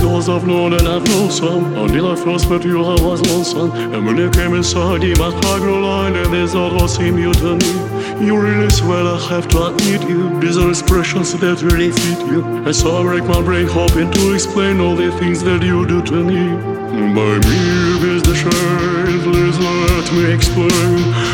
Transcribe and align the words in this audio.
Cause 0.00 0.28
I've 0.28 0.46
known 0.46 0.72
and 0.74 0.86
I've 0.86 1.06
known 1.08 1.30
some. 1.30 1.74
Until 1.74 2.10
I 2.10 2.16
first 2.16 2.48
met 2.50 2.64
you 2.64 2.82
I 2.84 3.00
was 3.00 3.20
lonesome 3.30 3.70
And 3.72 4.06
when 4.06 4.16
you 4.16 4.30
came 4.30 4.54
inside 4.54 5.02
my 5.18 5.30
heart 5.30 5.60
grew 5.62 5.84
light 5.84 6.16
And 6.16 6.32
this 6.32 6.54
all 6.54 6.74
what 6.74 6.88
seemed 6.88 7.18
you 7.18 7.32
to 7.32 7.56
me. 7.56 8.26
You 8.26 8.40
really 8.40 8.70
swear 8.70 9.04
I 9.04 9.18
have 9.28 9.48
to 9.48 9.66
admit 9.66 10.08
you. 10.08 10.40
These 10.40 10.56
are 10.56 10.68
expressions 10.68 11.32
that 11.34 11.62
really 11.62 11.90
fit 11.90 12.20
you. 12.26 12.44
And 12.66 12.74
so 12.74 12.96
I 12.98 13.02
break 13.02 13.24
my 13.24 13.42
brain 13.42 13.66
hoping 13.66 14.10
to 14.10 14.34
explain 14.34 14.80
All 14.80 14.96
the 14.96 15.10
things 15.18 15.42
that 15.44 15.62
you 15.62 15.86
do 15.86 16.02
to 16.02 16.24
me. 16.24 16.74
By 17.14 17.38
me 17.46 18.14
is 18.14 18.22
the 18.22 18.34
shade 18.34 19.22
Please 19.24 19.58
let 19.58 20.12
me 20.12 20.32
explain 20.32 21.33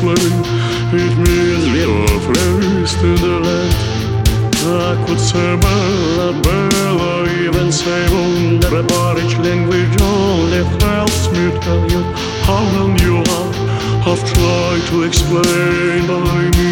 It 0.00 1.16
means 1.18 1.66
little 1.74 2.06
place 2.26 2.94
to 3.00 3.16
the 3.16 3.88
I 4.64 5.04
could 5.04 5.18
say 5.18 5.56
Bella, 5.56 6.40
Bella 6.40 7.28
Even 7.42 7.66
on 7.66 8.60
the 8.60 8.84
British 8.86 9.36
language 9.38 10.00
Only 10.00 10.62
helps 10.78 11.28
me 11.32 11.50
tell 11.60 11.90
you 11.90 12.02
How 12.46 12.62
long 12.78 12.96
you 13.00 13.16
are. 13.18 13.52
I've 14.06 14.22
tried 14.32 14.82
to 14.90 15.02
explain 15.02 16.06
By 16.06 16.42
me 16.56 16.70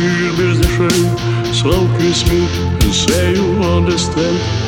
is 0.48 0.60
the 0.60 0.69
shame. 0.77 1.52
So 1.52 1.72
kiss 1.98 2.24
me 2.30 2.47
and 2.80 2.94
say 2.94 3.34
you 3.34 3.60
understand 3.64 4.66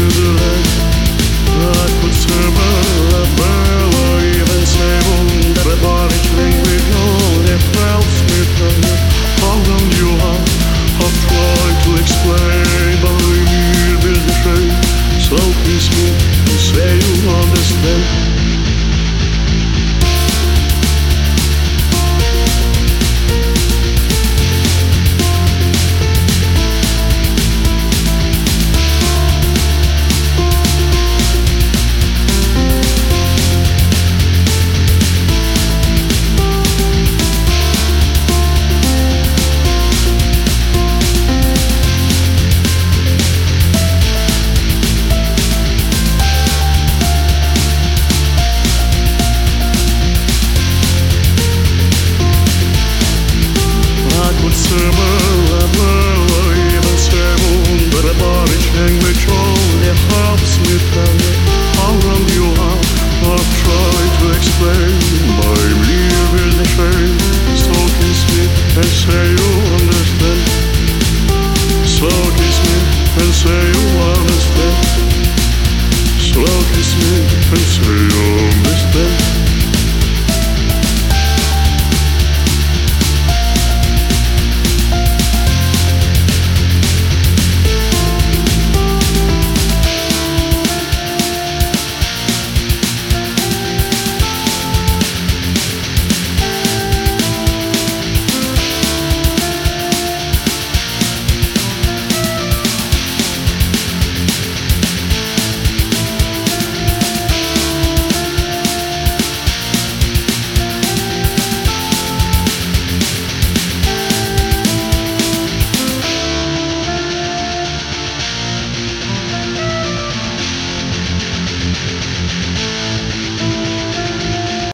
Sınırlar 0.00 0.66
Rahat 1.60 1.90
kurtarmaz 2.00 2.99